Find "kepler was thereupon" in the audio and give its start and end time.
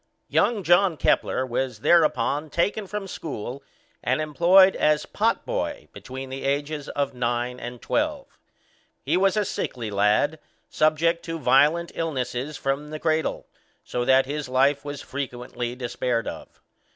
0.97-2.49